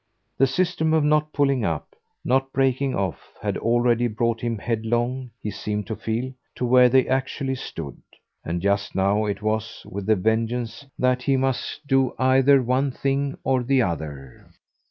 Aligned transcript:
The 0.39 0.47
system 0.47 0.93
of 0.95 1.03
not 1.03 1.31
pulling 1.31 1.63
up, 1.63 1.89
not 2.25 2.51
breaking 2.51 2.95
off, 2.95 3.33
had 3.39 3.55
already 3.57 4.07
brought 4.07 4.41
him 4.41 4.57
headlong, 4.57 5.29
he 5.39 5.51
seemed 5.51 5.85
to 5.85 5.95
feel, 5.95 6.33
to 6.55 6.65
where 6.65 6.89
they 6.89 7.07
actually 7.07 7.53
stood; 7.53 8.01
and 8.43 8.63
just 8.63 8.95
now 8.95 9.25
it 9.27 9.43
was, 9.43 9.83
with 9.85 10.09
a 10.09 10.15
vengeance, 10.15 10.87
that 10.97 11.21
he 11.21 11.37
must 11.37 11.85
do 11.85 12.15
either 12.17 12.63
one 12.63 12.89
thing 12.89 13.37
or 13.43 13.61
the 13.61 13.83
other. 13.83 14.47